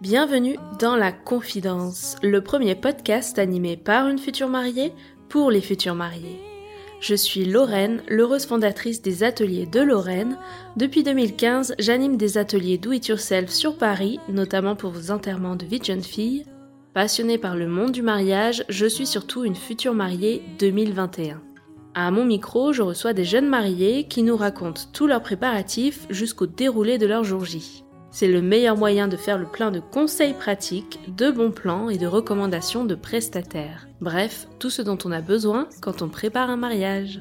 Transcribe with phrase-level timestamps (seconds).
[0.00, 4.92] Bienvenue dans La Confidence, le premier podcast animé par une future mariée
[5.28, 6.40] pour les futurs mariés.
[6.98, 10.36] Je suis Lorraine, l'heureuse fondatrice des ateliers de Lorraine.
[10.76, 15.66] Depuis 2015, j'anime des ateliers do it yourself sur Paris, notamment pour vos enterrements de
[15.66, 16.44] vie de jeune fille.
[16.94, 21.40] Passionnée par le monde du mariage, je suis surtout une future mariée 2021.
[21.94, 26.46] À mon micro, je reçois des jeunes mariés qui nous racontent tous leurs préparatifs jusqu'au
[26.46, 27.84] déroulé de leur jour J.
[28.10, 31.98] C'est le meilleur moyen de faire le plein de conseils pratiques, de bons plans et
[31.98, 33.86] de recommandations de prestataires.
[34.00, 37.20] Bref, tout ce dont on a besoin quand on prépare un mariage.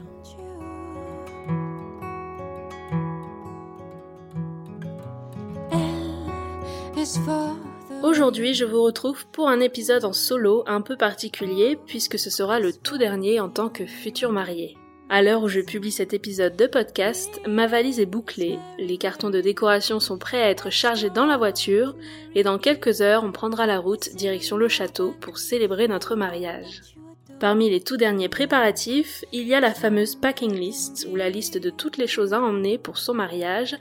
[8.03, 12.59] Aujourd'hui, je vous retrouve pour un épisode en solo un peu particulier puisque ce sera
[12.59, 14.77] le tout dernier en tant que futur marié.
[15.09, 19.29] À l'heure où je publie cet épisode de podcast, ma valise est bouclée, les cartons
[19.29, 21.95] de décoration sont prêts à être chargés dans la voiture,
[22.35, 26.96] et dans quelques heures on prendra la route direction le château pour célébrer notre mariage.
[27.39, 31.59] Parmi les tout derniers préparatifs, il y a la fameuse packing list, ou la liste
[31.59, 33.75] de toutes les choses à emmener pour son mariage,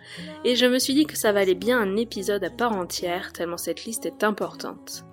[0.45, 3.57] et je me suis dit que ça valait bien un épisode à part entière, tellement
[3.57, 5.05] cette liste est importante.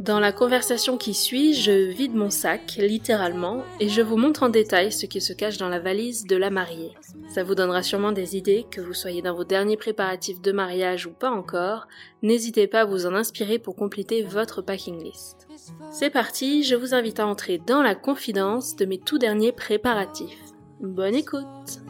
[0.00, 4.48] Dans la conversation qui suit, je vide mon sac, littéralement, et je vous montre en
[4.48, 6.92] détail ce qui se cache dans la valise de la mariée.
[7.28, 11.06] Ça vous donnera sûrement des idées, que vous soyez dans vos derniers préparatifs de mariage
[11.06, 11.86] ou pas encore,
[12.22, 15.35] n'hésitez pas à vous en inspirer pour compléter votre packing list.
[15.90, 20.38] C'est parti, je vous invite à entrer dans la confidence de mes tout derniers préparatifs.
[20.80, 21.80] Bonne écoute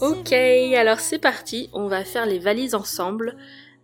[0.00, 3.36] Ok, alors c'est parti, on va faire les valises ensemble.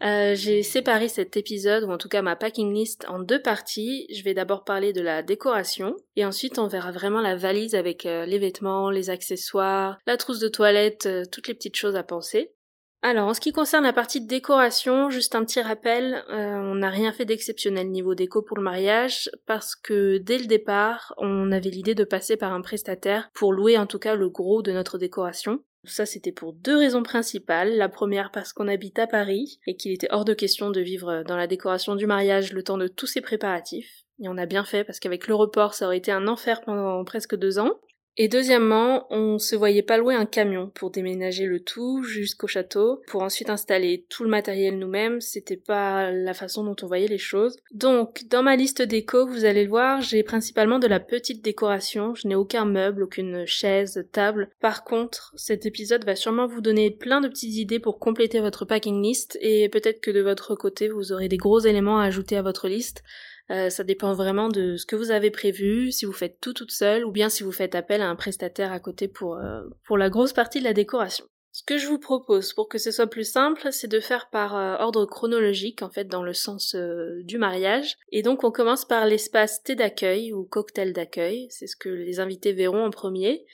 [0.02, 4.06] Euh, j'ai séparé cet épisode, ou en tout cas ma packing list, en deux parties.
[4.14, 8.06] Je vais d'abord parler de la décoration, et ensuite on verra vraiment la valise avec
[8.06, 12.02] euh, les vêtements, les accessoires, la trousse de toilette, euh, toutes les petites choses à
[12.02, 12.52] penser.
[13.00, 16.90] Alors, en ce qui concerne la partie de décoration, juste un petit rappel, on n'a
[16.90, 21.70] rien fait d'exceptionnel niveau déco pour le mariage parce que dès le départ, on avait
[21.70, 24.98] l'idée de passer par un prestataire pour louer en tout cas le gros de notre
[24.98, 25.60] décoration.
[25.84, 27.76] Ça, c'était pour deux raisons principales.
[27.76, 31.22] La première, parce qu'on habite à Paris et qu'il était hors de question de vivre
[31.26, 34.04] dans la décoration du mariage le temps de tous ces préparatifs.
[34.20, 37.04] Et on a bien fait parce qu'avec le report, ça aurait été un enfer pendant
[37.04, 37.78] presque deux ans.
[38.20, 43.00] Et deuxièmement, on se voyait pas louer un camion pour déménager le tout jusqu'au château,
[43.06, 47.16] pour ensuite installer tout le matériel nous-mêmes, c'était pas la façon dont on voyait les
[47.16, 47.56] choses.
[47.70, 52.16] Donc, dans ma liste déco, vous allez le voir, j'ai principalement de la petite décoration,
[52.16, 54.50] je n'ai aucun meuble, aucune chaise, table.
[54.60, 58.64] Par contre, cet épisode va sûrement vous donner plein de petites idées pour compléter votre
[58.64, 62.36] packing list, et peut-être que de votre côté, vous aurez des gros éléments à ajouter
[62.36, 63.04] à votre liste.
[63.50, 66.70] Euh, ça dépend vraiment de ce que vous avez prévu, si vous faites tout toute
[66.70, 69.96] seule, ou bien si vous faites appel à un prestataire à côté pour, euh, pour
[69.96, 71.24] la grosse partie de la décoration.
[71.52, 74.54] Ce que je vous propose pour que ce soit plus simple, c'est de faire par
[74.54, 76.76] euh, ordre chronologique, en fait, dans le sens
[77.22, 77.96] du mariage.
[78.12, 81.48] Et donc, on commence par l'espace thé d'accueil ou cocktail d'accueil.
[81.50, 83.46] C'est ce que les invités verront en premier.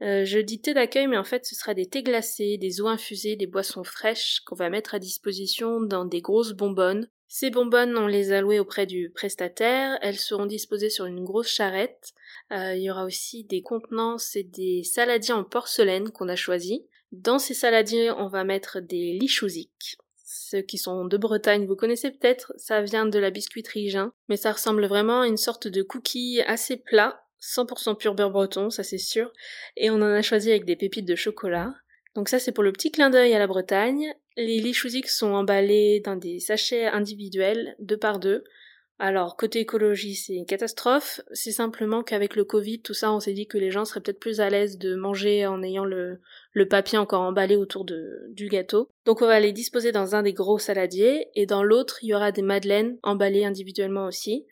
[0.00, 3.36] je dis thé d'accueil, mais en fait, ce sera des thés glacés, des eaux infusées,
[3.36, 8.08] des boissons fraîches qu'on va mettre à disposition dans des grosses bonbonnes ces bonbonnes, on
[8.08, 9.96] les a louées auprès du prestataire.
[10.02, 12.12] Elles seront disposées sur une grosse charrette.
[12.50, 16.80] Euh, il y aura aussi des contenances et des saladiers en porcelaine qu'on a choisis.
[17.12, 19.96] Dans ces saladiers, on va mettre des lichousiques.
[20.24, 24.36] Ceux qui sont de Bretagne, vous connaissez peut-être, ça vient de la biscuiterie Gin, mais
[24.36, 28.82] ça ressemble vraiment à une sorte de cookie assez plat, 100% pur beurre breton, ça
[28.82, 29.32] c'est sûr,
[29.76, 31.74] et on en a choisi avec des pépites de chocolat.
[32.14, 34.12] Donc ça c'est pour le petit clin d'œil à la Bretagne.
[34.36, 38.44] Les lichousiques sont emballés dans des sachets individuels, deux par deux.
[38.98, 43.32] Alors côté écologie c'est une catastrophe, c'est simplement qu'avec le Covid tout ça on s'est
[43.32, 46.20] dit que les gens seraient peut-être plus à l'aise de manger en ayant le,
[46.68, 48.90] papier encore emballé autour du gâteau.
[49.06, 52.14] Donc on va les disposer dans un des gros saladiers et dans l'autre il y
[52.14, 54.46] aura des madeleines emballées individuellement aussi.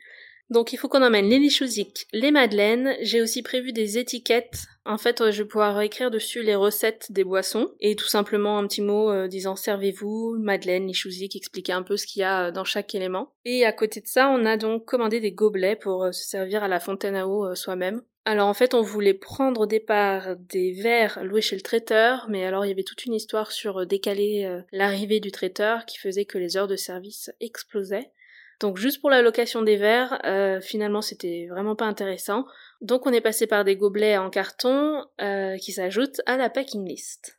[0.50, 2.96] Donc il faut qu'on emmène les lichousiques, les madeleines.
[3.02, 4.64] J'ai aussi prévu des étiquettes.
[4.86, 8.66] En fait, je vais pouvoir écrire dessus les recettes des boissons et tout simplement un
[8.66, 12.50] petit mot euh, disant servez-vous, madeleine, lichousiques, expliquer un peu ce qu'il y a euh,
[12.50, 13.34] dans chaque élément.
[13.44, 16.64] Et à côté de ça, on a donc commandé des gobelets pour euh, se servir
[16.64, 18.00] à la fontaine à eau soi-même.
[18.24, 22.44] Alors en fait, on voulait prendre au départ des verres loués chez le traiteur, mais
[22.44, 26.36] alors il y avait toute une histoire sur décaler l'arrivée du traiteur qui faisait que
[26.36, 28.10] les heures de service explosaient.
[28.60, 32.44] Donc juste pour la location des verres, euh, finalement c'était vraiment pas intéressant.
[32.80, 36.86] Donc on est passé par des gobelets en carton euh, qui s'ajoutent à la packing
[36.86, 37.38] list.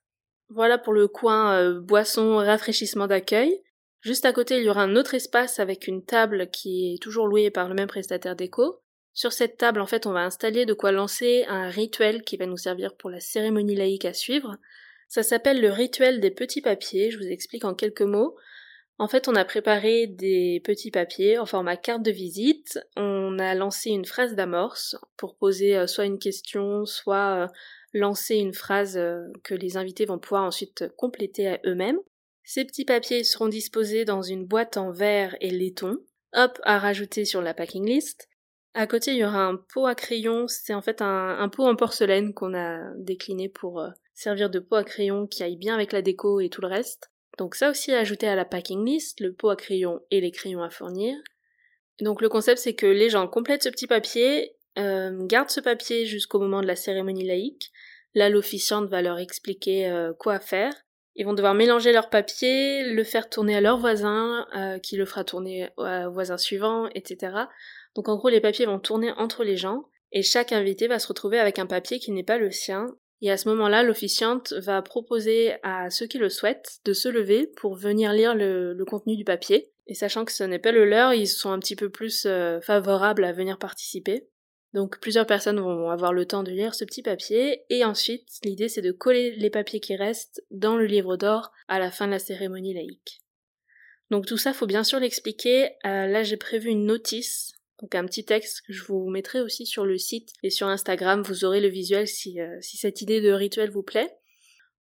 [0.50, 3.62] Voilà pour le coin euh, boisson rafraîchissement d'accueil.
[4.02, 7.28] Juste à côté, il y aura un autre espace avec une table qui est toujours
[7.28, 8.80] louée par le même prestataire déco.
[9.14, 12.46] Sur cette table, en fait, on va installer de quoi lancer un rituel qui va
[12.46, 14.56] nous servir pour la cérémonie laïque à suivre.
[15.10, 18.38] Ça s'appelle le rituel des petits papiers, je vous explique en quelques mots.
[19.02, 22.80] En fait, on a préparé des petits papiers en format carte de visite.
[22.98, 27.48] On a lancé une phrase d'amorce pour poser euh, soit une question, soit euh,
[27.94, 32.00] lancer une phrase euh, que les invités vont pouvoir ensuite compléter à eux-mêmes.
[32.44, 36.00] Ces petits papiers seront disposés dans une boîte en verre et laiton,
[36.34, 38.28] hop, à rajouter sur la packing list.
[38.74, 41.76] À côté, il y aura un pot à crayon, c'est en fait un, pot en
[41.76, 46.02] porcelaine qu'on a décliné pour servir de pot à crayon qui aille bien avec la
[46.02, 47.10] déco et tout le reste.
[47.38, 50.32] Donc ça aussi à ajouter à la packing list, le pot à crayon et les
[50.32, 51.16] crayons à fournir.
[52.02, 56.06] Donc le concept c'est que les gens complètent ce petit papier, euh, gardent ce papier
[56.06, 57.72] jusqu'au moment de la cérémonie laïque.
[58.14, 60.74] Là l'officiante va leur expliquer euh, quoi faire
[61.20, 65.06] ils vont devoir mélanger leur papier, le faire tourner à leur voisin, euh, qui le
[65.06, 67.34] fera tourner au voisin suivant, etc.
[67.94, 69.84] Donc en gros, les papiers vont tourner entre les gens,
[70.14, 72.88] et chaque invité va se retrouver avec un papier qui n'est pas le sien.
[73.22, 77.48] Et à ce moment-là, l'officiante va proposer à ceux qui le souhaitent de se lever
[77.48, 79.72] pour venir lire le, contenu du papier.
[79.88, 82.62] Et sachant que ce n'est pas le leur, ils sont un petit peu plus euh,
[82.62, 84.30] favorables à venir participer.
[84.74, 88.70] Donc plusieurs personnes vont avoir le temps de lire ce petit papier et ensuite l'idée
[88.70, 92.12] c'est de coller les papiers qui restent dans le livre d'or à la fin de
[92.12, 93.22] la cérémonie laïque.
[94.12, 95.72] Donc tout ça faut bien sûr l'expliquer.
[95.86, 99.66] Euh, là j'ai prévu une notice, donc un petit texte que je vous mettrai aussi
[99.66, 101.22] sur le site et sur Instagram.
[101.22, 104.12] Vous aurez le visuel si, euh, si cette idée de rituel vous plaît.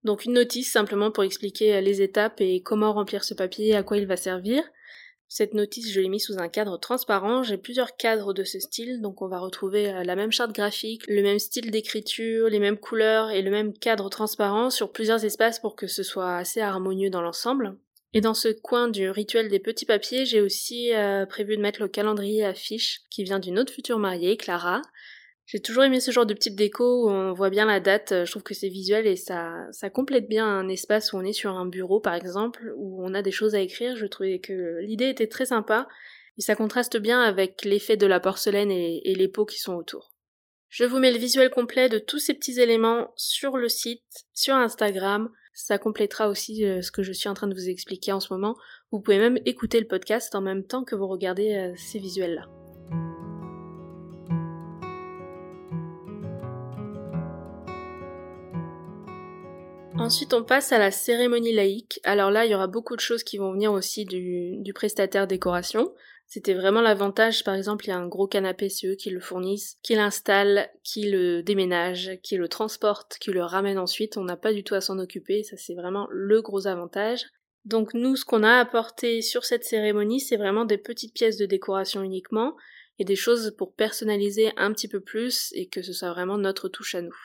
[0.04, 3.84] Donc une notice simplement pour expliquer euh, les étapes et comment remplir ce papier, à
[3.84, 4.64] quoi il va servir.
[5.32, 7.44] Cette notice, je l'ai mise sous un cadre transparent.
[7.44, 11.04] J'ai plusieurs cadres de ce style, donc on va retrouver euh, la même charte graphique,
[11.08, 15.60] le même style d'écriture, les mêmes couleurs et le même cadre transparent sur plusieurs espaces
[15.60, 17.78] pour que ce soit assez harmonieux dans l'ensemble.
[18.14, 21.82] Et dans ce coin du rituel des petits papiers, j'ai aussi euh, prévu de mettre
[21.82, 24.82] le calendrier affiche qui vient d'une autre future mariée, Clara,
[25.52, 28.30] j'ai toujours aimé ce genre de petite déco où on voit bien la date, je
[28.30, 31.56] trouve que c'est visuel et ça, ça complète bien un espace où on est sur
[31.56, 35.10] un bureau par exemple, où on a des choses à écrire, je trouvais que l'idée
[35.10, 35.88] était très sympa
[36.38, 40.14] et ça contraste bien avec l'effet de la porcelaine et, les pots qui sont autour.
[40.68, 44.54] Je vous mets le visuel complet de tous ces petits éléments sur le site, sur
[44.54, 48.22] Instagram, ça complétera aussi euh, ce que je suis en train de vous expliquer en
[48.22, 48.56] ce moment.
[48.92, 52.48] Vous pouvez même écouter le podcast en même temps que vous regardez euh, ces visuels-là.
[59.98, 62.00] Ensuite, on passe à la cérémonie laïque.
[62.06, 65.92] Alors là, il y aura beaucoup de choses qui vont venir aussi du, prestataire décoration.
[66.32, 69.80] C'était vraiment l'avantage, par exemple, il y a un gros canapé, eux qui le fournissent,
[69.82, 74.16] qui l'installent, qui le déménagent, qui le transportent, qui le ramènent ensuite.
[74.16, 77.26] On n'a pas du tout à s'en occuper, ça c'est vraiment le gros avantage.
[77.66, 81.48] Donc nous, ce qu'on a apporté sur cette cérémonie, c'est vraiment des petites pièces de
[81.48, 82.56] décoration uniquement
[83.00, 86.70] et des choses pour personnaliser un petit peu plus et que ce soit vraiment notre
[86.70, 87.18] touche à nous.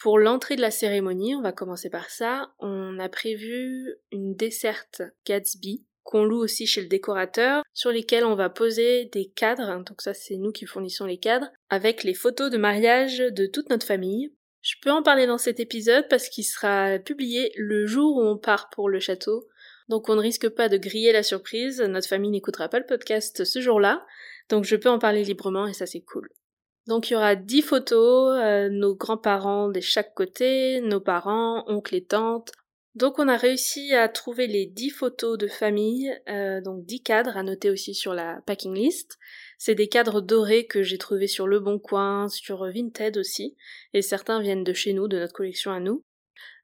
[0.00, 5.02] Pour l'entrée de la cérémonie, on va commencer par ça, on a prévu une desserte
[5.26, 10.00] Gatsby qu'on loue aussi chez le décorateur, sur lesquels on va poser des cadres, donc
[10.00, 13.86] ça c'est nous qui fournissons les cadres, avec les photos de mariage de toute notre
[13.86, 14.32] famille.
[14.62, 18.38] Je peux en parler dans cet épisode parce qu'il sera publié le jour où on
[18.38, 19.48] part pour le château,
[19.90, 23.44] donc on ne risque pas de griller la surprise, notre famille n'écoutera pas le podcast
[23.44, 24.06] ce jour-là,
[24.48, 26.30] donc je peux en parler librement et ça c'est cool.
[26.86, 31.96] Donc il y aura dix photos, euh, nos grands-parents de chaque côté, nos parents, oncles
[31.96, 32.50] et tantes.
[32.94, 37.36] Donc on a réussi à trouver les dix photos de famille, euh, donc dix cadres
[37.36, 39.18] à noter aussi sur la packing list.
[39.56, 43.56] C'est des cadres dorés que j'ai trouvés sur Le Bon Coin, sur Vinted aussi,
[43.94, 46.02] et certains viennent de chez nous, de notre collection à nous.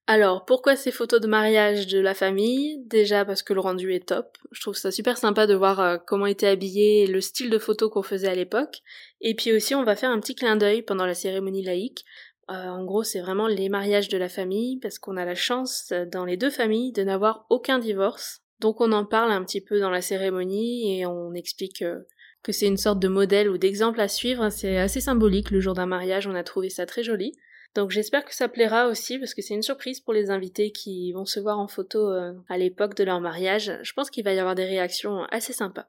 [0.06, 2.78] Alors, pourquoi ces photos de mariage de la famille?
[2.84, 4.36] Déjà parce que le rendu est top.
[4.50, 7.90] Je trouve ça super sympa de voir euh, comment était habillé le style de photos
[7.90, 8.82] qu'on faisait à l'époque.
[9.22, 12.04] Et puis aussi, on va faire un petit clin d'œil pendant la cérémonie laïque.
[12.50, 15.92] Euh, en gros, c'est vraiment les mariages de la famille parce qu'on a la chance
[16.12, 18.44] dans les deux familles de n'avoir aucun divorce.
[18.60, 22.00] Donc on en parle un petit peu dans la cérémonie et on explique euh,
[22.42, 24.48] que c'est une sorte de modèle ou d'exemple à suivre.
[24.50, 27.32] C'est assez symbolique le jour d'un mariage, on a trouvé ça très joli.
[27.74, 31.12] Donc j'espère que ça plaira aussi parce que c'est une surprise pour les invités qui
[31.12, 33.78] vont se voir en photo euh, à l'époque de leur mariage.
[33.82, 35.88] Je pense qu'il va y avoir des réactions assez sympas.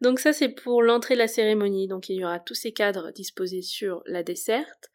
[0.00, 1.88] Donc ça c'est pour l'entrée de la cérémonie.
[1.88, 4.90] Donc il y aura tous ces cadres disposés sur la desserte.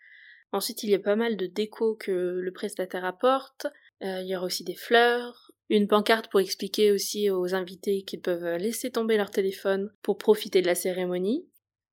[0.52, 3.68] Ensuite il y a pas mal de déco que le prestataire apporte.
[4.04, 8.22] Euh, il y aura aussi des fleurs, une pancarte pour expliquer aussi aux invités qu'ils
[8.22, 11.48] peuvent laisser tomber leur téléphone pour profiter de la cérémonie.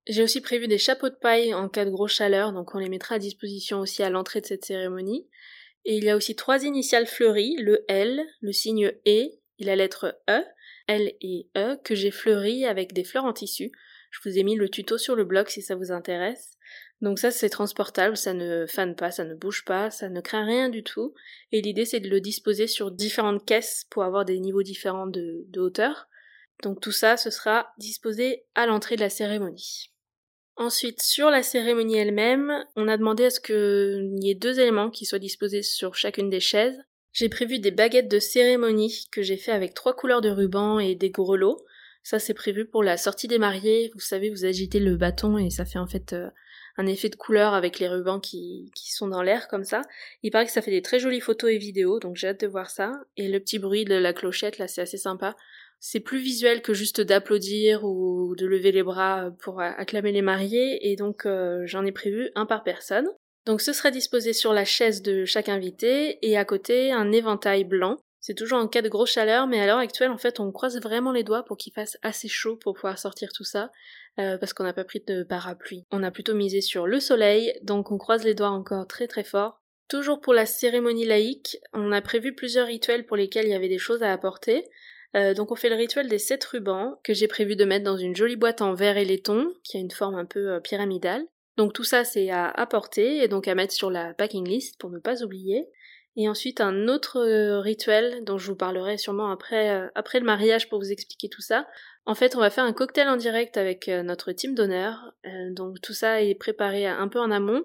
[0.07, 2.91] J'ai aussi prévu des chapeaux de paille en cas de grosse chaleur, donc on les
[2.91, 5.27] mettra à disposition aussi à l'entrée de cette cérémonie.
[5.87, 9.77] Et il y a aussi trois initiales fleuries, le L, le signe E et la
[9.77, 10.43] lettre E,
[10.89, 13.73] L et E, que j'ai fleuri avec des fleurs en tissu.
[14.11, 16.59] Je vous ai mis le tuto sur le blog si ça vous intéresse.
[17.05, 20.47] Donc ça c'est transportable, ça ne fane pas, ça ne bouge pas, ça ne craint
[20.47, 21.13] rien du tout.
[21.53, 25.45] Et l'idée c'est de le disposer sur différentes caisses pour avoir des niveaux différents de,
[25.59, 26.09] hauteur.
[26.63, 29.91] Donc tout ça ce sera disposé à l'entrée de la cérémonie.
[30.57, 34.89] Ensuite, sur la cérémonie elle-même, on a demandé à ce qu'il y ait deux éléments
[34.89, 36.79] qui soient disposés sur chacune des chaises.
[37.13, 40.95] J'ai prévu des baguettes de cérémonie que j'ai fait avec trois couleurs de ruban et
[40.95, 41.67] des grelots.
[42.03, 43.91] Ça, c'est prévu pour la sortie des mariés.
[43.95, 46.31] Vous savez, vous agitez le bâton et ça fait en fait euh,
[46.77, 49.83] un effet de couleur avec les rubans qui, sont dans l'air comme ça.
[50.23, 52.47] Il paraît que ça fait des très jolies photos et vidéos, donc j'ai hâte de
[52.47, 52.93] voir ça.
[53.17, 55.37] Et le petit bruit de la clochette, là, c'est assez sympa
[55.87, 60.91] c'est plus visuel que juste d'applaudir ou de lever les bras pour acclamer les mariés,
[60.91, 63.07] et donc euh, j'en ai prévu un par personne.
[63.45, 67.65] Donc ce sera disposé sur la chaise de chaque invité, et à côté un éventail
[67.65, 67.99] blanc.
[68.21, 70.81] C'est toujours en cas de grosse chaleur, mais à l'heure actuelle, en fait, on croise
[70.81, 73.71] vraiment les doigts pour qu'il fasse assez chaud pour pouvoir sortir tout ça,
[74.19, 75.85] euh, parce qu'on n'a pas pris de parapluie.
[75.91, 79.25] On a plutôt misé sur le soleil, donc on croise les doigts encore très très
[79.25, 79.61] fort.
[79.89, 83.69] Toujours pour la cérémonie laïque, on a prévu plusieurs rituels pour lesquels il y avait
[83.69, 84.65] des choses à apporter.
[85.15, 87.97] Euh, donc on fait le rituel des sept rubans que j'ai prévu de mettre dans
[87.97, 91.25] une jolie boîte en verre et laiton qui a une forme un peu euh, pyramidale.
[91.57, 94.91] Donc tout ça c'est à apporter et donc à mettre sur la packing list pour
[94.91, 95.69] ne pas oublier.
[96.17, 100.69] Et ensuite un autre euh, rituel dont je vous parlerai sûrement après, après le mariage
[100.69, 101.67] pour vous expliquer tout ça.
[102.07, 105.15] En fait on va faire un cocktail en direct avec notre team d'honneur.
[105.51, 107.65] donc tout ça est préparé un peu en amont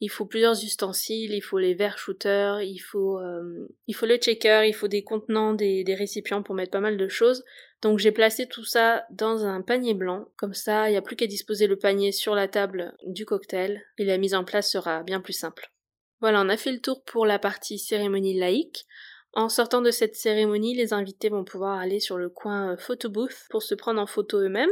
[0.00, 4.16] il faut plusieurs ustensiles, il faut les verres shooters, il faut euh, il faut le
[4.16, 7.44] checker, il faut des contenants, des, des récipients pour mettre pas mal de choses.
[7.82, 11.16] Donc j'ai placé tout ça dans un panier blanc, comme ça il n'y a plus
[11.16, 15.02] qu'à disposer le panier sur la table du cocktail et la mise en place sera
[15.02, 15.70] bien plus simple.
[16.20, 18.86] Voilà, on a fait le tour pour la partie cérémonie laïque.
[19.32, 23.10] En sortant de cette cérémonie, les invités vont pouvoir aller sur le coin euh, photo
[23.10, 24.70] booth pour se prendre en photo eux-mêmes.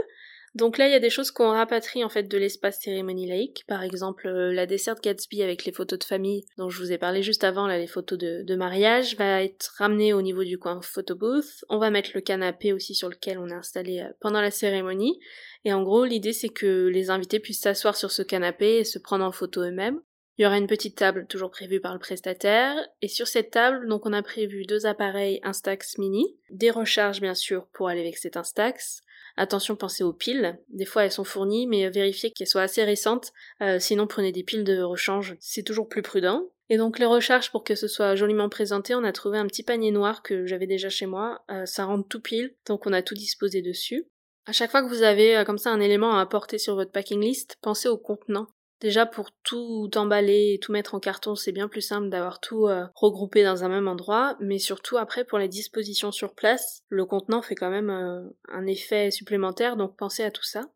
[0.54, 3.64] Donc là, il y a des choses qu'on rapatrie en fait de l'espace cérémonie laïque.
[3.66, 6.98] Par exemple, euh, la desserte Gatsby avec les photos de famille dont je vous ai
[6.98, 10.80] parlé juste avant, là, les photos de, mariage, va être ramenée au niveau du coin
[10.80, 11.64] photo booth.
[11.68, 15.18] On va mettre le canapé aussi sur lequel on est installé euh, pendant la cérémonie.
[15.64, 19.00] Et en gros, l'idée c'est que les invités puissent s'asseoir sur ce canapé et se
[19.00, 20.00] prendre en photo eux-mêmes.
[20.36, 23.88] Il y aura une petite table toujours prévue par le prestataire, et sur cette table,
[23.88, 28.16] donc on a prévu deux appareils Instax mini, des recharges bien sûr pour aller avec
[28.16, 29.04] cet Instax,
[29.36, 30.58] Attention, pensez aux piles.
[30.68, 33.32] Des fois, elles sont fournies, mais vérifiez qu'elles soient assez récentes.
[33.62, 35.36] Euh, sinon, prenez des piles de rechange.
[35.40, 36.48] C'est toujours plus prudent.
[36.70, 39.64] Et donc, les recharges, pour que ce soit joliment présenté, on a trouvé un petit
[39.64, 41.42] panier noir que j'avais déjà chez moi.
[41.50, 44.06] Euh, ça rentre tout pile, donc on a tout disposé dessus.
[44.46, 46.92] À chaque fois que vous avez euh, comme ça un élément à apporter sur votre
[46.92, 48.46] packing list, pensez au contenant.
[48.84, 52.66] Déjà pour tout emballer et tout mettre en carton, c'est bien plus simple d'avoir tout
[52.66, 57.06] euh, regroupé dans un même endroit, mais surtout après pour les dispositions sur place, le
[57.06, 58.20] contenant fait quand même euh,
[58.52, 60.70] un effet supplémentaire, donc pensez à tout ça.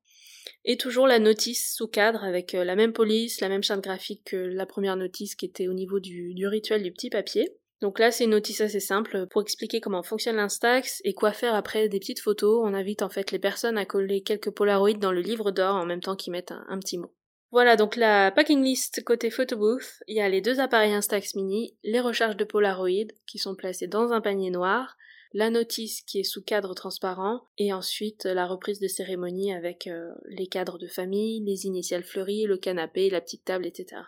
[0.65, 4.23] Et toujours la notice sous cadre avec euh, la même police, la même charte graphique
[4.25, 7.59] que la première notice qui était au niveau du, rituel du petit papier.
[7.83, 11.55] Donc là, c'est une notice assez simple pour expliquer comment fonctionne l'Instax et quoi faire
[11.55, 12.62] après des petites photos.
[12.65, 15.85] On invite en fait les personnes à coller quelques polaroids dans le livre d'or en
[15.85, 17.12] même temps qu'ils mettent un petit mot.
[17.50, 21.35] Voilà donc la packing list côté photo booth, il y a les deux appareils Instax
[21.35, 24.99] mini, les recharges de Polaroid qui sont placées dans un panier noir,
[25.33, 30.11] la notice qui est sous cadre transparent et ensuite la reprise de cérémonie avec euh,
[30.26, 34.02] les cadres de famille, les initiales fleuries, le canapé, la petite table, etc.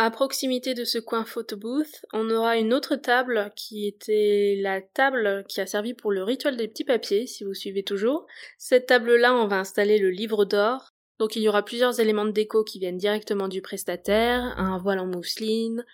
[0.00, 4.80] À proximité de ce coin photo booth, on aura une autre table qui était la
[4.80, 8.26] table qui a servi pour le rituel des petits papiers, si vous suivez toujours.
[8.58, 12.30] Cette table-là, on va installer le livre d'or donc il y aura plusieurs éléments de
[12.30, 15.84] déco qui viennent directement du prestataire, un voile en mousseline,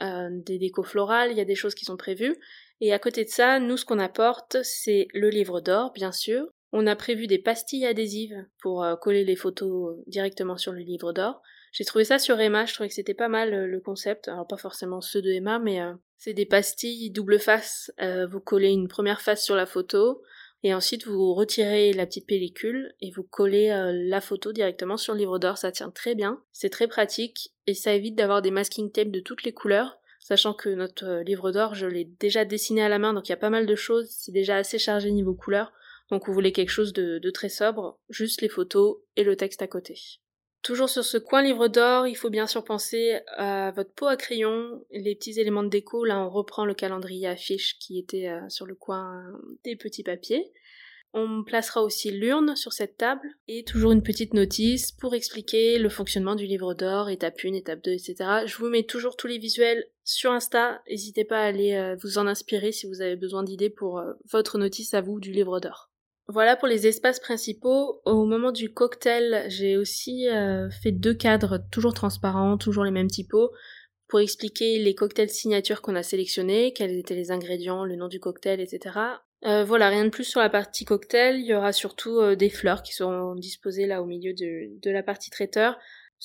[0.00, 2.36] euh, des décos florales, il y a des choses qui sont prévues.
[2.80, 6.46] Et à côté de ça, nous ce qu'on apporte, c'est le livre d'or, bien sûr.
[6.72, 11.12] On a prévu des pastilles adhésives pour euh, coller les photos directement sur le livre
[11.12, 11.40] d'or.
[11.72, 14.28] J'ai trouvé ça sur Emma, je trouvais que c'était pas mal euh, le concept.
[14.28, 15.80] Alors pas forcément ceux de Emma, mais
[16.18, 17.90] c'est des pastilles double face.
[18.28, 20.22] vous collez une première face sur la photo,
[20.64, 25.12] et ensuite, vous retirez la petite pellicule et vous collez euh, la photo directement sur
[25.12, 25.58] le livre d'or.
[25.58, 29.20] Ça tient très bien, c'est très pratique et ça évite d'avoir des masking tape de
[29.20, 29.98] toutes les couleurs.
[30.20, 33.32] Sachant que notre euh, livre d'or, je l'ai déjà dessiné à la main, donc il
[33.32, 34.08] y a pas mal de choses.
[34.08, 35.70] C'est déjà assez chargé niveau couleur.
[36.10, 39.66] Donc vous voulez quelque chose de très sobre, juste les photos et le texte à
[39.66, 39.98] côté.
[40.64, 44.16] Toujours sur ce coin livre d'or, il faut bien sûr penser à votre pot à
[44.16, 46.06] crayon, les petits éléments de déco.
[46.06, 49.24] Là, on reprend le calendrier affiche qui était euh, sur le coin
[49.62, 50.52] des petits papiers.
[51.12, 55.90] On placera aussi l'urne sur cette table et toujours une petite notice pour expliquer le
[55.90, 58.14] fonctionnement du livre d'or, étape 1, étape 2, etc.
[58.46, 60.80] Je vous mets toujours tous les visuels sur Insta.
[60.88, 64.14] N'hésitez pas à aller euh, vous en inspirer si vous avez besoin d'idées pour euh,
[64.32, 65.90] votre notice à vous du livre d'or.
[66.26, 68.00] Voilà pour les espaces principaux.
[68.06, 73.10] Au moment du cocktail, j'ai aussi euh, fait deux cadres toujours transparents, toujours les mêmes
[73.10, 73.50] typos,
[74.08, 78.20] pour expliquer les cocktails signatures qu'on a sélectionnés, quels étaient les ingrédients, le nom du
[78.20, 78.98] cocktail, etc.
[79.42, 81.40] voilà, rien de plus sur la partie cocktail.
[81.40, 85.28] Il y aura surtout des fleurs qui seront disposées là au milieu de la partie
[85.28, 85.76] traiteur.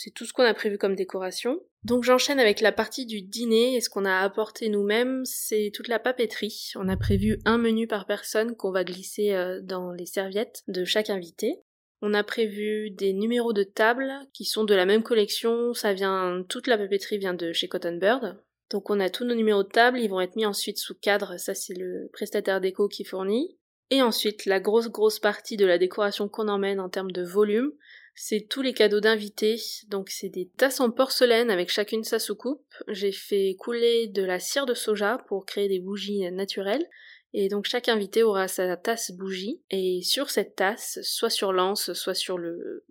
[0.02, 1.60] C'est tout ce qu'on a prévu comme décoration.
[1.84, 5.90] Donc j'enchaîne avec la partie du dîner et ce qu'on a apporté nous-mêmes, c'est toute
[5.90, 6.72] la papeterie.
[6.78, 10.86] On a prévu un menu par personne qu'on va glisser euh, dans les serviettes de
[10.86, 11.60] chaque invité.
[12.02, 16.46] On a prévu des numéros de table qui sont de la même collection, ça vient
[16.48, 18.42] toute la papeterie vient de chez Cotton Bird.
[18.72, 21.38] Donc on a tous nos numéros de table, ils vont être mis ensuite sous cadre,
[21.38, 23.58] ça c'est le prestataire déco qui fournit.
[23.92, 27.74] Et ensuite, la grosse grosse partie de la décoration qu'on emmène en termes de volume,
[28.22, 29.56] c'est tous les cadeaux d'invités,
[29.88, 32.66] donc c'est des tasses en porcelaine avec chacune sa soucoupe.
[32.90, 36.86] J'ai fait couler de la cire de soja pour créer des bougies naturelles.
[37.32, 39.62] Et donc chaque invité aura sa tasse bougie.
[39.72, 42.84] Et sur cette tasse, soit sur l'anse, soit sur le,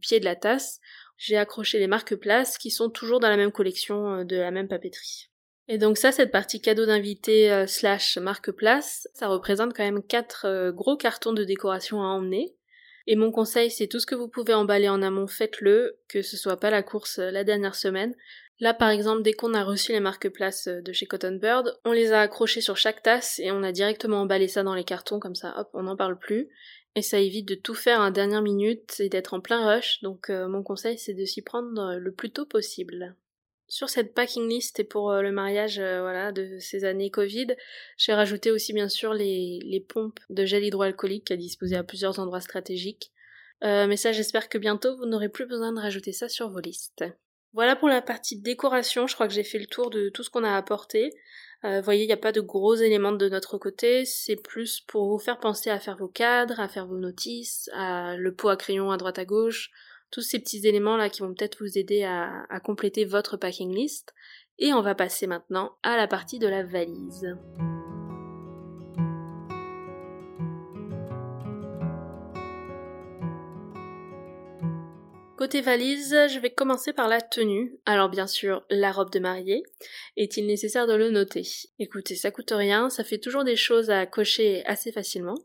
[0.00, 0.80] pied de la tasse,
[1.18, 4.68] j'ai accroché les marque-places qui sont toujours dans la même collection euh, de la même
[4.68, 5.28] papeterie.
[5.68, 10.46] Et donc ça, cette partie cadeau d'invité euh, slash marque-place, ça représente quand même quatre
[10.46, 12.56] euh, gros cartons de décoration à emmener.
[13.06, 16.36] Et mon conseil, c'est tout ce que vous pouvez emballer en amont, faites-le, que ce
[16.36, 18.14] soit pas la course euh, la dernière semaine.
[18.60, 21.92] Là, par exemple, dès qu'on a reçu les marque-places euh, de chez Cotton Bird, on
[21.92, 25.18] les a accrochés sur chaque tasse et on a directement emballé ça dans les cartons,
[25.18, 26.48] comme ça, hop, on n'en parle plus.
[26.96, 30.28] Et ça évite de tout faire à dernière minute et d'être en plein rush, donc
[30.28, 33.14] euh, mon conseil, c'est de s'y prendre le plus tôt possible.
[33.70, 37.54] Sur cette packing list et pour euh, le mariage euh, voilà de ces années Covid,
[37.96, 42.40] j'ai rajouté aussi bien sûr les, pompes de gel hydroalcoolique à disposer à plusieurs endroits
[42.40, 43.12] stratégiques.
[43.62, 46.58] Euh, mais ça j'espère que bientôt vous n'aurez plus besoin de rajouter ça sur vos
[46.58, 47.04] listes.
[47.52, 50.30] Voilà pour la partie décoration, je crois que j'ai fait le tour de tout ce
[50.30, 51.12] qu'on a apporté.
[51.62, 55.08] vous voyez, il n'y a pas de gros éléments de notre côté, c'est plus pour
[55.08, 58.56] vous faire penser à faire vos cadres, à faire vos notices, à le pot à
[58.56, 59.70] crayon à droite à gauche,
[60.10, 63.74] tous ces petits éléments là qui vont peut-être vous aider à, à compléter votre packing
[63.74, 64.14] list.
[64.58, 67.26] Et on va passer maintenant à la partie de la valise.
[75.40, 77.80] Côté valise, je vais commencer par la tenue.
[77.86, 79.62] Alors bien sûr, la robe de mariée.
[80.18, 81.48] Est-il nécessaire de le noter?
[81.78, 85.36] Écoutez, ça coûte rien, ça fait toujours des choses à cocher assez facilement.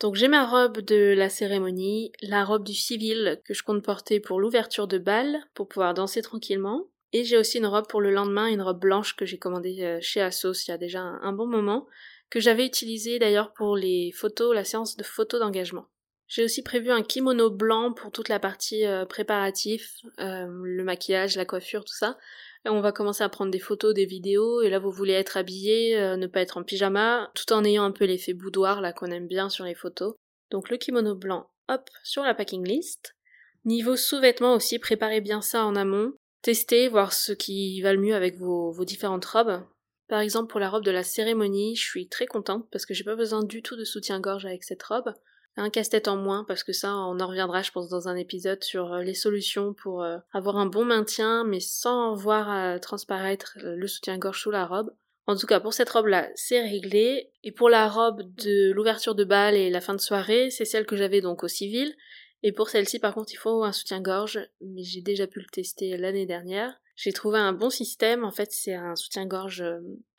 [0.00, 4.18] Donc j'ai ma robe de la cérémonie, la robe du civil que je compte porter
[4.18, 6.86] pour l'ouverture de bal, pour pouvoir danser tranquillement.
[7.12, 9.98] Et j'ai aussi une robe pour le lendemain, une robe blanche que j'ai commandée euh,
[10.00, 11.86] chez Asos il y a déjà un bon moment,
[12.30, 15.86] que j'avais utilisée d'ailleurs pour les photos, la séance de photos d'engagement.
[16.28, 21.36] J'ai aussi prévu un kimono blanc pour toute la partie euh, préparatif, euh, le maquillage,
[21.36, 22.16] la coiffure, tout ça.
[22.64, 25.36] Là, on va commencer à prendre des photos, des vidéos, et là, vous voulez être
[25.36, 28.92] habillé, euh, ne pas être en pyjama, tout en ayant un peu l'effet boudoir, là,
[28.92, 30.14] qu'on aime bien sur les photos.
[30.50, 33.16] Donc, le kimono blanc, hop, sur la packing list.
[33.64, 36.12] Niveau sous-vêtements aussi, préparez bien ça en amont.
[36.42, 39.62] Testez, voir ce qui va le mieux avec vos, vos différentes robes.
[40.08, 43.04] Par exemple, pour la robe de la cérémonie, je suis très contente parce que j'ai
[43.04, 45.14] pas besoin du tout de soutien-gorge avec cette robe
[45.56, 48.62] un casse-tête en moins parce que ça on en reviendra je pense dans un épisode
[48.62, 53.58] sur euh, les solutions pour euh, avoir un bon maintien mais sans voir euh, transparaître
[53.62, 54.92] le soutien-gorge sous la robe.
[55.26, 59.14] En tout cas pour cette robe là c'est réglé et pour la robe de l'ouverture
[59.14, 61.94] de bal et la fin de soirée c'est celle que j'avais donc au civil
[62.42, 65.96] et pour celle-ci par contre il faut un soutien-gorge mais j'ai déjà pu le tester
[65.96, 66.80] l'année dernière.
[66.96, 69.64] J'ai trouvé un bon système en fait c'est un soutien-gorge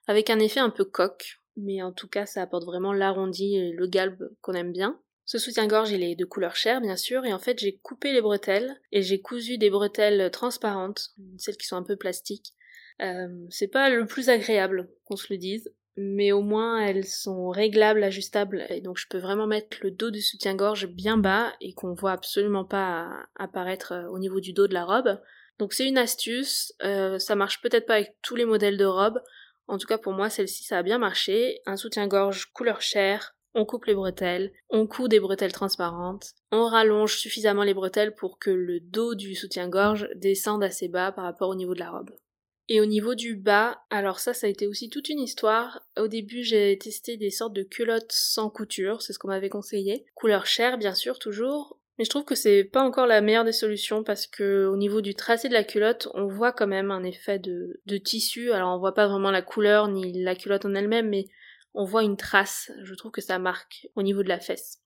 [0.08, 3.72] avec un effet un peu coque mais en tout cas ça apporte vraiment l'arrondi et
[3.72, 5.00] le galbe qu'on aime bien.
[5.32, 8.20] Ce soutien-gorge, il est de couleur chair, bien sûr, et en fait, j'ai coupé les
[8.20, 12.54] bretelles et j'ai cousu des bretelles transparentes, celles qui sont un peu plastiques.
[13.02, 17.48] Euh, c'est pas le plus agréable, qu'on se le dise, mais au moins elles sont
[17.48, 21.72] réglables, ajustables, et donc je peux vraiment mettre le dos du soutien-gorge bien bas et
[21.72, 25.18] qu'on voit absolument pas apparaître euh, au niveau du dos de la robe.
[25.60, 29.22] Donc c'est une astuce, euh, ça marche peut-être pas avec tous les modèles de robe,
[29.68, 33.66] en tout cas pour moi celle-ci ça a bien marché, un soutien-gorge couleur chair, on
[33.66, 38.50] coupe les bretelles, on coud des bretelles transparentes, on rallonge suffisamment les bretelles pour que
[38.50, 42.12] le dos du soutien-gorge descende assez bas par rapport au niveau de la robe.
[42.70, 45.82] Et au niveau du bas, alors ça, ça a été aussi toute une histoire.
[46.00, 50.06] Au début, j'ai testé des sortes de culottes sans couture, c'est ce qu'on m'avait conseillé.
[50.16, 51.78] Couleur chair, bien sûr, toujours.
[51.98, 55.02] Mais je trouve que c'est pas encore la meilleure des solutions parce que au niveau
[55.02, 58.52] du tracé de la culotte, on voit quand même un effet de, de tissu.
[58.54, 61.28] Alors on voit pas vraiment la couleur ni la culotte en elle-même, mais
[61.74, 64.80] on voit une trace, je trouve que ça marque au niveau de la fesse.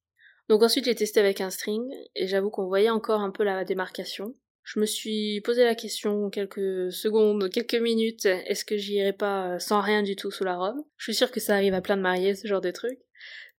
[0.49, 1.83] Donc ensuite j'ai testé avec un string
[2.15, 4.35] et j'avoue qu'on voyait encore un peu la démarcation.
[4.63, 9.79] Je me suis posé la question quelques secondes, quelques minutes, est-ce que j'irai pas sans
[9.79, 10.83] rien du tout sous la robe?
[10.97, 12.97] Je suis sûre que ça arrive à plein de mariés, ce genre de truc.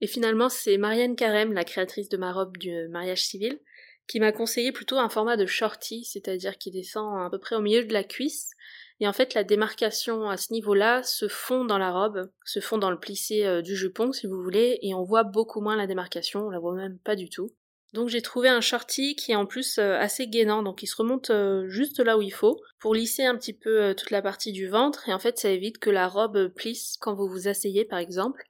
[0.01, 3.61] Et finalement, c'est Marianne Carême, la créatrice de ma robe du mariage civil,
[4.09, 7.61] qui m'a conseillé plutôt un format de shorty, c'est-à-dire qui descend à peu près au
[7.61, 8.51] milieu de la cuisse.
[8.99, 12.79] Et en fait, la démarcation à ce niveau-là se fond dans la robe, se fond
[12.79, 15.87] dans le plissé euh, du jupon, si vous voulez, et on voit beaucoup moins la
[15.87, 17.51] démarcation, on la voit même pas du tout.
[17.93, 20.97] Donc j'ai trouvé un shorty qui est en plus euh, assez gainant, donc il se
[20.97, 24.53] remonte euh, juste là où il faut, pour lisser un petit peu toute la partie
[24.53, 27.85] du ventre, et en fait ça évite que la robe plisse quand vous vous asseyez
[27.85, 28.45] par exemple.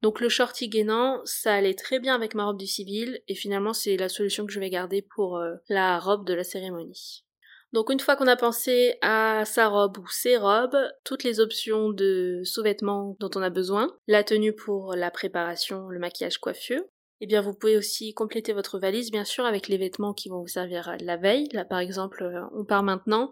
[0.00, 3.72] Donc le shorty gainant, ça allait très bien avec ma robe du civil, et finalement
[3.72, 7.24] c'est la solution que je vais garder pour la robe de la cérémonie.
[7.72, 11.90] Donc une fois qu'on a pensé à sa robe ou ses robes, toutes les options
[11.90, 16.82] de sous-vêtements dont on a besoin, la tenue pour la préparation, le maquillage, coiffure,
[17.20, 20.40] eh bien vous pouvez aussi compléter votre valise bien sûr avec les vêtements qui vont
[20.40, 21.48] vous servir la veille.
[21.52, 23.30] Là par exemple, euh, on part maintenant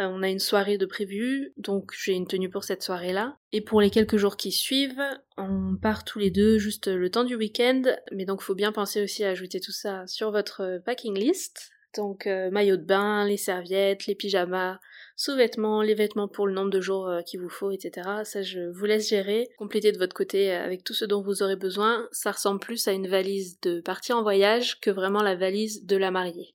[0.00, 3.36] euh, on a une soirée de prévu, donc j'ai une tenue pour cette soirée-là.
[3.52, 5.02] Et pour les quelques jours qui suivent,
[5.36, 9.02] on part tous les deux juste le temps du week-end, mais donc faut bien penser
[9.02, 11.70] aussi à ajouter tout ça sur votre packing list.
[11.96, 14.78] Donc euh, maillot de bain, les serviettes, les pyjamas,
[15.16, 18.08] sous-vêtements, les vêtements pour le nombre de jours euh, qu'il vous faut, etc.
[18.24, 19.48] Ça je vous laisse gérer.
[19.58, 22.06] Complétez de votre côté avec tout ce dont vous aurez besoin.
[22.12, 25.96] Ça ressemble plus à une valise de partie en voyage que vraiment la valise de
[25.96, 26.54] la mariée.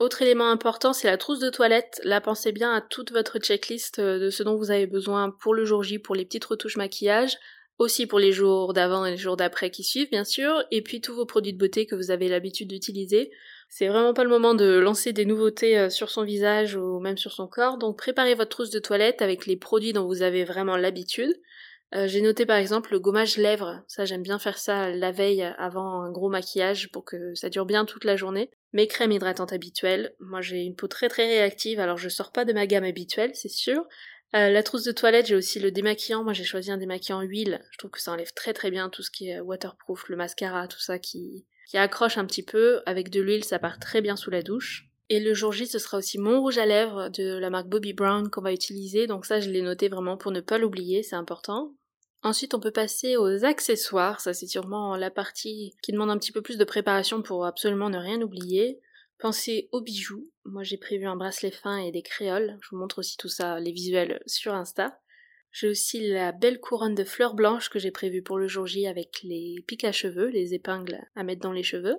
[0.00, 2.00] Autre élément important, c'est la trousse de toilette.
[2.04, 5.52] Là, pensez bien à toute votre checklist euh, de ce dont vous avez besoin pour
[5.52, 7.36] le jour J, pour les petites retouches maquillage,
[7.76, 11.02] aussi pour les jours d'avant et les jours d'après qui suivent, bien sûr, et puis
[11.02, 13.30] tous vos produits de beauté que vous avez l'habitude d'utiliser.
[13.70, 17.16] C'est vraiment pas le moment de lancer des nouveautés euh, sur son visage ou même
[17.16, 20.44] sur son corps, donc préparez votre trousse de toilette avec les produits dont vous avez
[20.44, 21.32] vraiment l'habitude.
[21.94, 25.42] Euh, j'ai noté par exemple le gommage lèvres, ça j'aime bien faire ça la veille
[25.56, 29.52] avant un gros maquillage pour que ça dure bien toute la journée mes crèmes hydratantes
[29.52, 30.14] habituelles.
[30.20, 33.32] Moi j'ai une peau très très réactive, alors je sors pas de ma gamme habituelle,
[33.34, 33.86] c'est sûr.
[34.34, 36.22] Euh, la trousse de toilette, j'ai aussi le démaquillant.
[36.22, 37.60] Moi j'ai choisi un démaquillant huile.
[37.72, 40.68] Je trouve que ça enlève très très bien tout ce qui est waterproof, le mascara,
[40.68, 42.82] tout ça qui, qui accroche un petit peu.
[42.84, 44.88] Avec de l'huile, ça part très bien sous la douche.
[45.08, 47.92] Et le jour J, ce sera aussi mon rouge à lèvres de la marque Bobby
[47.92, 49.06] Brown qu'on va utiliser.
[49.06, 51.74] Donc ça, je l'ai noté vraiment pour ne pas l'oublier, c'est important.
[52.22, 54.20] Ensuite, on peut passer aux accessoires.
[54.20, 57.88] Ça, c'est sûrement la partie qui demande un petit peu plus de préparation pour absolument
[57.88, 58.80] ne rien oublier.
[59.18, 60.28] Pensez aux bijoux.
[60.44, 62.58] Moi, j'ai prévu un bracelet fin et des créoles.
[62.62, 64.98] Je vous montre aussi tout ça, les visuels sur Insta.
[65.52, 68.86] J'ai aussi la belle couronne de fleurs blanches que j'ai prévue pour le jour J
[68.86, 71.96] avec les pics à cheveux, les épingles à mettre dans les cheveux.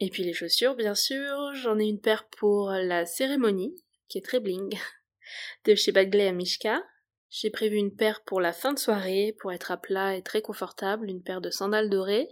[0.00, 1.54] Et puis les chaussures, bien sûr.
[1.54, 3.74] J'en ai une paire pour la cérémonie,
[4.08, 4.78] qui est très bling,
[5.64, 6.82] de chez Bagley à Mishka.
[7.28, 10.42] J'ai prévu une paire pour la fin de soirée, pour être à plat et très
[10.42, 12.28] confortable, une paire de sandales dorées,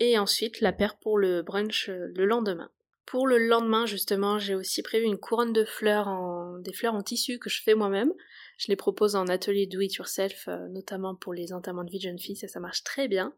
[0.00, 2.70] et ensuite la paire pour le brunch euh, le lendemain.
[3.04, 7.02] Pour le lendemain, justement, j'ai aussi prévu une couronne de fleurs en, des fleurs en
[7.02, 8.12] tissu que je fais moi-même.
[8.58, 11.98] Je les propose en atelier do it yourself, euh, notamment pour les enterrements de vie
[11.98, 13.32] de jeune fille, ça, ça marche très bien.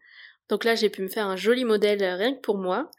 [0.49, 2.91] Donc là, j'ai pu me faire un joli modèle euh, rien que pour moi.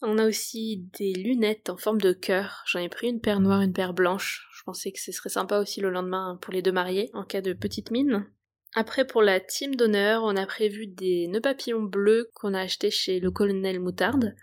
[0.00, 2.62] On a aussi des lunettes en forme de cœur.
[2.66, 4.48] J'en ai pris une paire noire, une paire blanche.
[4.56, 7.40] Je pensais que ce serait sympa aussi le lendemain pour les deux mariés, en cas
[7.40, 8.26] de petite mine.
[8.74, 12.90] Après, pour la team d'honneur, on a prévu des nœuds papillons bleus qu'on a achetés
[12.90, 14.34] chez le colonel Moutarde.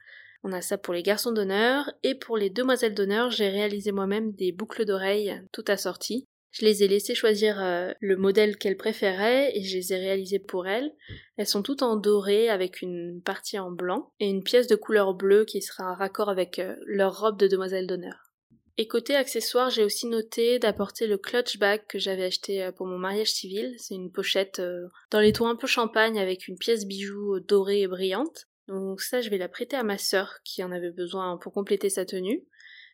[0.43, 4.31] On a ça pour les garçons d'honneur, et pour les demoiselles d'honneur, j'ai réalisé moi-même
[4.33, 6.27] des boucles d'oreilles tout assorties.
[6.51, 10.39] Je les ai laissées choisir euh, le modèle qu'elles préféraient et je les ai réalisées
[10.39, 10.93] pour elles.
[11.37, 15.13] Elles sont toutes en doré avec une partie en blanc et une pièce de couleur
[15.13, 18.33] bleue qui sera en raccord avec euh, leur robe de demoiselle d'honneur.
[18.77, 22.85] Et côté accessoires, j'ai aussi noté d'apporter le clutch bag que j'avais acheté euh, pour
[22.85, 23.73] mon mariage civil.
[23.77, 24.61] C'est une pochette
[25.09, 28.47] dans les tons un peu champagne avec une pièce bijou dorée et brillante.
[28.67, 31.89] Donc ça, je vais la prêter à ma sœur qui en avait besoin pour compléter
[31.89, 32.45] sa tenue.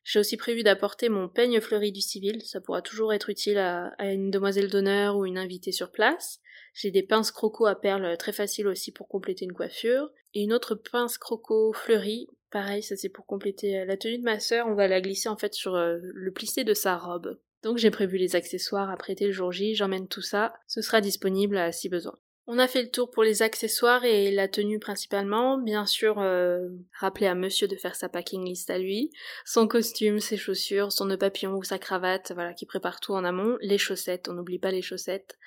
[0.10, 3.88] J'ai aussi prévu d'apporter mon peigne fleuri du civil, ça pourra toujours être utile à,
[3.98, 6.40] à une demoiselle d'honneur ou une invitée sur place.
[6.74, 10.10] J'ai des pinces croco à perles très faciles aussi pour compléter une coiffure.
[10.34, 14.24] Et une autre pince croco fleurie Pareil, ça c'est pour compléter euh, la tenue de
[14.24, 17.38] ma sœur, on va la glisser en fait sur euh, le plissé de sa robe.
[17.64, 21.02] Donc j'ai prévu les accessoires à prêter le jour J, j'emmène tout ça, ce sera
[21.02, 22.18] disponible si besoin.
[22.50, 25.58] On a fait le tour pour les accessoires et la tenue principalement.
[25.58, 29.12] Bien sûr, euh, rappeler à monsieur de faire sa packing list à lui.
[29.46, 33.26] Son costume, ses chaussures, son nœud papillon ou sa cravate, voilà, qui prépare tout en
[33.26, 33.58] amont.
[33.60, 35.38] Les chaussettes, on n'oublie pas les chaussettes.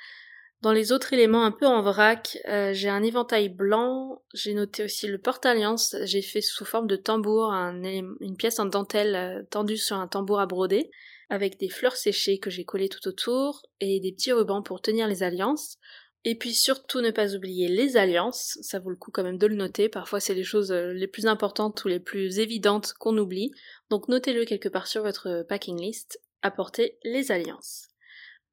[0.61, 4.85] Dans les autres éléments un peu en vrac, euh, j'ai un éventail blanc, j'ai noté
[4.85, 9.79] aussi le porte-alliance, j'ai fait sous forme de tambour une pièce en dentelle euh, tendue
[9.79, 10.91] sur un tambour à broder,
[11.31, 15.09] avec des fleurs séchées que j'ai collées tout autour, et des petits rubans pour tenir
[15.09, 15.79] les alliances.
[16.25, 19.47] Et puis surtout ne pas oublier les alliances, ça vaut le coup quand même de
[19.47, 23.17] le noter, parfois c'est les choses euh, les plus importantes ou les plus évidentes qu'on
[23.17, 23.53] oublie,
[23.89, 27.89] donc notez-le quelque part sur votre packing list, apportez les alliances.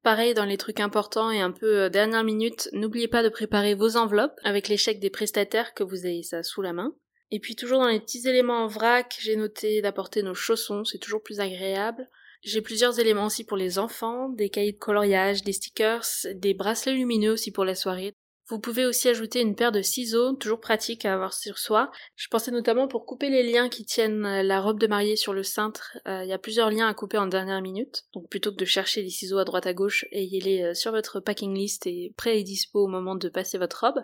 [0.02, 3.74] Pareil dans les trucs importants et un peu euh, dernière minute, n'oubliez pas de préparer
[3.74, 6.94] vos enveloppes avec les chèques des prestataires que vous ayez ça sous la main.
[7.30, 10.98] Et puis toujours dans les petits éléments en vrac, j'ai noté d'apporter nos chaussons, c'est
[10.98, 12.08] toujours plus agréable.
[12.42, 16.94] J'ai plusieurs éléments aussi pour les enfants, des cahiers de coloriage, des stickers, des bracelets
[16.94, 18.14] lumineux aussi pour la soirée.
[18.48, 21.90] Vous pouvez aussi ajouter une paire de ciseaux, toujours pratique à avoir sur soi.
[22.16, 25.42] Je pensais notamment pour couper les liens qui tiennent la robe de mariée sur le
[25.42, 25.98] cintre.
[26.06, 28.04] Euh, il y a plusieurs liens à couper en dernière minute.
[28.14, 31.20] Donc plutôt que de chercher des ciseaux à droite à gauche, ayez-les euh, sur votre
[31.20, 34.02] packing list et prêts et dispo au moment de passer votre robe.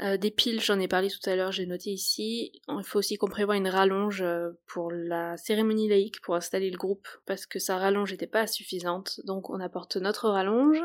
[0.00, 2.52] Euh, des piles, j'en ai parlé tout à l'heure, j'ai noté ici.
[2.68, 6.78] Il faut aussi qu'on prévoit une rallonge euh, pour la cérémonie laïque pour installer le
[6.78, 10.82] groupe parce que sa rallonge n'était pas suffisante, donc on apporte notre rallonge.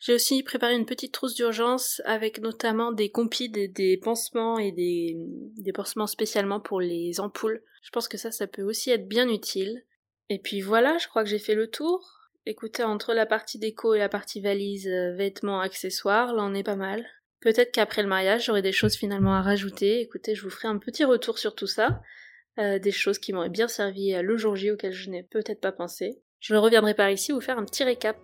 [0.00, 4.70] J'ai aussi préparé une petite trousse d'urgence avec notamment des compides et des pansements et
[4.70, 5.16] des,
[5.56, 7.62] des pansements spécialement pour les ampoules.
[7.82, 9.84] Je pense que ça, ça peut aussi être bien utile.
[10.28, 12.30] Et puis voilà, je crois que j'ai fait le tour.
[12.46, 16.62] Écoutez, entre la partie déco et la partie valise, euh, vêtements, accessoires, là on est
[16.62, 17.04] pas mal.
[17.40, 20.00] Peut-être qu'après le mariage, j'aurai des choses finalement à rajouter.
[20.00, 22.00] Écoutez, je vous ferai un petit retour sur tout ça.
[22.58, 25.72] Euh, des choses qui m'auraient bien servi le jour J auquel je n'ai peut-être pas
[25.72, 26.20] pensé.
[26.40, 28.16] Je reviendrai par ici vous faire un petit récap.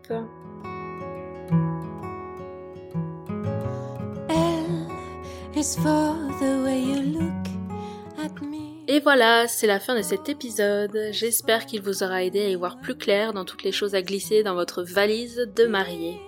[8.86, 11.08] Et voilà, c'est la fin de cet épisode.
[11.10, 14.02] J'espère qu'il vous aura aidé à y voir plus clair dans toutes les choses à
[14.02, 16.20] glisser dans votre valise de mariée.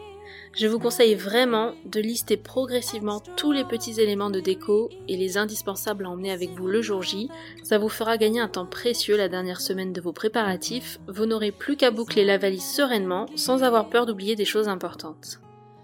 [0.56, 5.36] Je vous conseille vraiment de lister progressivement tous les petits éléments de déco et les
[5.36, 7.28] indispensables à emmener avec vous le jour J.
[7.62, 10.98] Ça vous fera gagner un temps précieux la dernière semaine de vos préparatifs.
[11.08, 15.40] Vous n'aurez plus qu'à boucler la valise sereinement sans avoir peur d'oublier des choses importantes.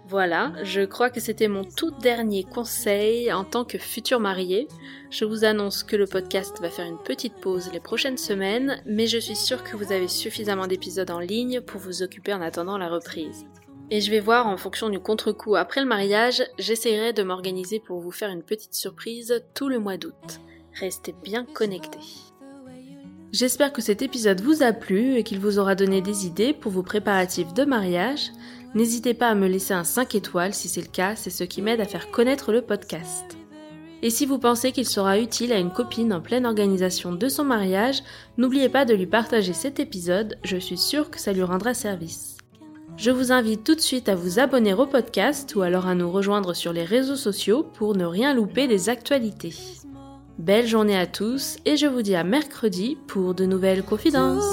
[0.07, 4.67] Voilà, je crois que c'était mon tout dernier conseil en tant que futur marié.
[5.11, 9.05] Je vous annonce que le podcast va faire une petite pause les prochaines semaines, mais
[9.05, 12.79] je suis sûre que vous avez suffisamment d'épisodes en ligne pour vous occuper en attendant
[12.79, 13.45] la reprise.
[13.93, 17.99] Et je vais voir en fonction du contre-coup après le mariage, j'essaierai de m'organiser pour
[17.99, 20.39] vous faire une petite surprise tout le mois d'août.
[20.73, 21.99] Restez bien connectés.
[23.31, 26.71] J'espère que cet épisode vous a plu et qu'il vous aura donné des idées pour
[26.71, 28.31] vos préparatifs de mariage.
[28.73, 31.61] N'hésitez pas à me laisser un 5 étoiles si c'est le cas, c'est ce qui
[31.61, 33.37] m'aide à faire connaître le podcast.
[34.01, 37.43] Et si vous pensez qu'il sera utile à une copine en pleine organisation de son
[37.43, 38.01] mariage,
[38.39, 42.32] n'oubliez pas de lui partager cet épisode, je suis sûre que ça lui rendra service.
[42.97, 46.11] Je vous invite tout de suite à vous abonner au podcast ou alors à nous
[46.11, 49.53] rejoindre sur les réseaux sociaux pour ne rien louper des actualités.
[50.37, 54.43] Belle journée à tous et je vous dis à mercredi pour de nouvelles confidences.